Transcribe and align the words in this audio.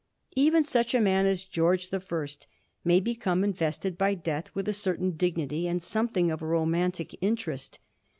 Even 0.35 0.63
such 0.63 0.95
a 0.95 0.99
man 0.99 1.27
as 1.27 1.43
George 1.43 1.89
the 1.91 1.99
First 1.99 2.47
may 2.83 2.99
become 2.99 3.43
invested 3.43 3.99
by 3.99 4.15
death 4.15 4.49
with 4.55 4.67
a 4.67 4.73
certain 4.73 5.11
dignity 5.11 5.67
and 5.67 5.79
some 5.83 6.07
thing 6.07 6.31
of 6.31 6.41
a 6.41 6.47
romantic 6.47 7.15
interest. 7.23 7.77